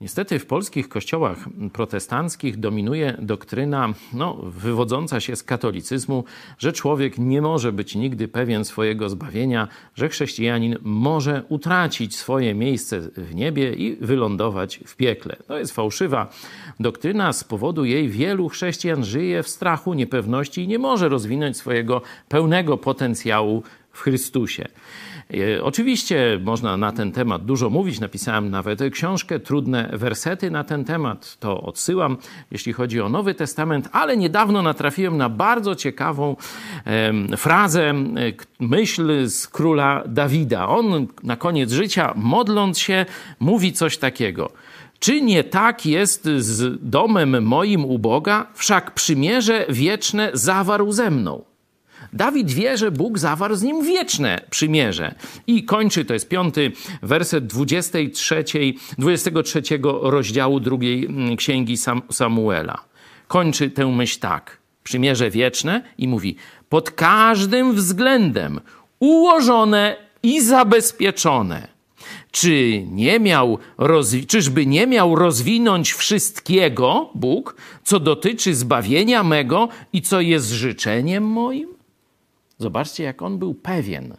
Niestety 0.00 0.38
w 0.38 0.46
polskich 0.46 0.88
kościołach 0.88 1.38
protestanckich 1.72 2.56
dominuje 2.56 3.16
doktryna 3.18 3.94
no, 4.12 4.34
wywodząca 4.42 5.20
się 5.20 5.36
z 5.36 5.42
katolicyzmu, 5.42 6.24
że 6.58 6.72
człowiek 6.72 7.18
nie 7.18 7.42
może 7.42 7.72
być 7.72 7.94
nigdy 7.94 8.28
pewien 8.28 8.64
swojego 8.64 9.08
zbawienia, 9.08 9.68
że 9.94 10.08
chrześcijanin 10.08 10.76
może 10.82 11.42
utracić 11.48 12.16
swoje 12.16 12.54
miejsce 12.54 13.00
w 13.00 13.34
niebie 13.34 13.72
i 13.72 13.96
wylądować 13.96 14.80
w 14.86 14.96
piekle. 14.96 15.36
To 15.46 15.58
jest 15.58 15.72
fałszywa 15.72 16.32
doktryna. 16.80 17.32
Z 17.32 17.44
powodu 17.44 17.84
jej 17.84 18.08
wielu 18.08 18.48
chrześcijan 18.48 19.04
żyje 19.04 19.42
w 19.42 19.48
strachu, 19.48 19.94
niepewności 19.94 20.62
i 20.62 20.68
nie 20.68 20.78
może 20.78 21.08
rozwinąć 21.08 21.56
swojego 21.56 22.02
pełnego 22.28 22.78
potencjału 22.78 23.62
w 23.94 24.00
Chrystusie. 24.00 24.64
E, 25.34 25.62
oczywiście 25.62 26.40
można 26.42 26.76
na 26.76 26.92
ten 26.92 27.12
temat 27.12 27.44
dużo 27.44 27.70
mówić. 27.70 28.00
Napisałem 28.00 28.50
nawet 28.50 28.80
książkę, 28.92 29.40
trudne 29.40 29.90
wersety 29.92 30.50
na 30.50 30.64
ten 30.64 30.84
temat. 30.84 31.36
To 31.40 31.60
odsyłam, 31.60 32.16
jeśli 32.50 32.72
chodzi 32.72 33.00
o 33.00 33.08
Nowy 33.08 33.34
Testament, 33.34 33.88
ale 33.92 34.16
niedawno 34.16 34.62
natrafiłem 34.62 35.16
na 35.16 35.28
bardzo 35.28 35.74
ciekawą 35.74 36.36
frazę, 37.36 37.94
myśl 38.60 39.28
z 39.28 39.48
króla 39.48 40.02
Dawida. 40.06 40.68
On 40.68 41.06
na 41.22 41.36
koniec 41.36 41.72
życia, 41.72 42.12
modląc 42.16 42.78
się, 42.78 43.06
mówi 43.40 43.72
coś 43.72 43.98
takiego. 43.98 44.50
Czy 44.98 45.20
nie 45.20 45.44
tak 45.44 45.86
jest 45.86 46.24
z 46.38 46.78
domem 46.90 47.42
moim 47.42 47.84
u 47.84 47.98
Boga? 47.98 48.46
Wszak 48.54 48.94
przymierze 48.94 49.66
wieczne 49.68 50.30
zawarł 50.32 50.92
ze 50.92 51.10
mną. 51.10 51.53
Dawid 52.12 52.50
wie, 52.50 52.76
że 52.76 52.90
Bóg 52.90 53.18
zawarł 53.18 53.54
z 53.54 53.62
nim 53.62 53.84
wieczne 53.84 54.40
przymierze. 54.50 55.14
I 55.46 55.64
kończy, 55.64 56.04
to 56.04 56.14
jest 56.14 56.28
piąty 56.28 56.72
werset 57.02 57.46
23, 57.46 58.44
23 58.98 59.62
rozdziału 60.02 60.60
drugiej 60.60 61.06
mm, 61.06 61.36
księgi 61.36 61.76
Samuela. 62.10 62.84
Kończy 63.28 63.70
tę 63.70 63.86
myśl 63.86 64.20
tak. 64.20 64.58
Przymierze 64.82 65.30
wieczne 65.30 65.82
i 65.98 66.08
mówi, 66.08 66.36
pod 66.68 66.90
każdym 66.90 67.74
względem 67.74 68.60
ułożone 68.98 69.96
i 70.22 70.40
zabezpieczone. 70.40 71.68
Czy 72.30 72.82
nie 72.90 73.20
miał, 73.20 73.58
czyżby 74.28 74.66
nie 74.66 74.86
miał 74.86 75.16
rozwinąć 75.16 75.92
wszystkiego, 75.92 77.10
Bóg, 77.14 77.56
co 77.84 78.00
dotyczy 78.00 78.54
zbawienia 78.54 79.22
mego 79.22 79.68
i 79.92 80.02
co 80.02 80.20
jest 80.20 80.50
życzeniem 80.50 81.24
moim? 81.24 81.73
Zobaczcie, 82.58 83.04
jak 83.04 83.22
on 83.22 83.38
był 83.38 83.54
pewien, 83.54 84.16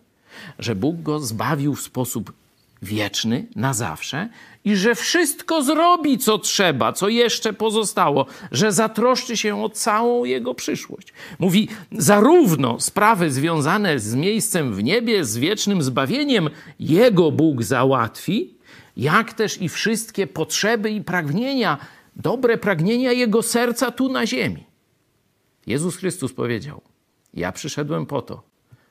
że 0.60 0.76
Bóg 0.76 1.02
go 1.02 1.20
zbawił 1.20 1.76
w 1.76 1.82
sposób 1.82 2.34
wieczny, 2.82 3.46
na 3.56 3.74
zawsze 3.74 4.30
i 4.66 4.76
że 4.76 4.96
wszystko 4.96 5.64
zrobi, 5.64 6.18
co 6.18 6.38
trzeba, 6.38 6.94
co 6.94 7.10
jeszcze 7.10 7.54
pozostało, 7.54 8.26
że 8.52 8.72
zatroszczy 8.72 9.38
się 9.38 9.64
o 9.64 9.70
całą 9.70 10.26
jego 10.26 10.54
przyszłość. 10.54 11.14
Mówi, 11.40 11.68
zarówno 11.92 12.80
sprawy 12.80 13.32
związane 13.32 14.00
z 14.00 14.16
miejscem 14.16 14.74
w 14.74 14.84
niebie, 14.84 15.26
z 15.26 15.38
wiecznym 15.38 15.82
zbawieniem, 15.82 16.50
jego 16.80 17.32
Bóg 17.32 17.64
załatwi, 17.64 18.54
jak 18.98 19.34
też 19.34 19.62
i 19.62 19.70
wszystkie 19.70 20.28
potrzeby 20.28 20.92
i 20.92 21.04
pragnienia, 21.04 21.78
dobre 22.16 22.58
pragnienia 22.58 23.12
jego 23.12 23.42
serca 23.42 23.92
tu 23.92 24.10
na 24.10 24.26
ziemi. 24.26 24.64
Jezus 25.68 25.98
Chrystus 25.98 26.34
powiedział– 26.34 26.82
ja 27.36 27.52
przyszedłem 27.52 28.06
po 28.06 28.22
to, 28.22 28.44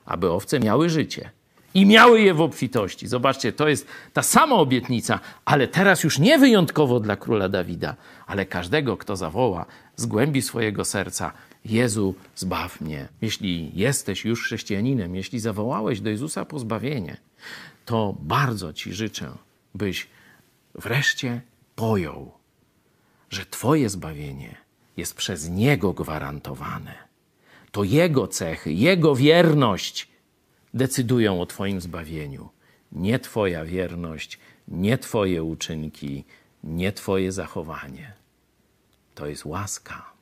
aby 0.05 0.31
owce 0.31 0.59
miały 0.59 0.89
życie 0.89 1.29
i 1.73 1.85
miały 1.85 2.21
je 2.21 2.33
w 2.33 2.41
obfitości. 2.41 3.07
Zobaczcie, 3.07 3.53
to 3.53 3.67
jest 3.67 3.87
ta 4.13 4.23
sama 4.23 4.55
obietnica, 4.55 5.19
ale 5.45 5.67
teraz 5.67 6.03
już 6.03 6.19
nie 6.19 6.39
wyjątkowo 6.39 6.99
dla 6.99 7.15
króla 7.15 7.49
Dawida, 7.49 7.95
ale 8.27 8.45
każdego, 8.45 8.97
kto 8.97 9.15
zawoła 9.15 9.65
z 9.95 10.05
głębi 10.05 10.41
swojego 10.41 10.85
serca: 10.85 11.31
Jezu, 11.65 12.15
zbaw 12.35 12.81
mnie. 12.81 13.07
Jeśli 13.21 13.71
jesteś 13.73 14.25
już 14.25 14.43
chrześcijaninem, 14.43 15.15
jeśli 15.15 15.39
zawołałeś 15.39 16.01
do 16.01 16.09
Jezusa 16.09 16.45
po 16.45 16.59
zbawienie, 16.59 17.17
to 17.85 18.15
bardzo 18.19 18.73
Ci 18.73 18.93
życzę, 18.93 19.31
byś 19.75 20.07
wreszcie 20.75 21.41
pojął, 21.75 22.31
że 23.29 23.45
Twoje 23.45 23.89
zbawienie 23.89 24.55
jest 24.97 25.15
przez 25.15 25.49
Niego 25.49 25.93
gwarantowane 25.93 27.05
to 27.75 27.83
Jego 27.83 28.27
cechy, 28.27 28.73
Jego 28.73 29.15
wierność 29.15 30.07
decydują 30.73 31.41
o 31.41 31.45
Twoim 31.45 31.81
zbawieniu. 31.81 32.49
Nie 32.91 33.19
Twoja 33.19 33.65
wierność, 33.65 34.39
nie 34.67 34.97
Twoje 34.97 35.43
uczynki, 35.43 36.23
nie 36.63 36.91
Twoje 36.91 37.31
zachowanie. 37.31 38.13
To 39.15 39.27
jest 39.27 39.45
łaska. 39.45 40.14